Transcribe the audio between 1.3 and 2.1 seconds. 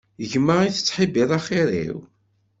axir-iw?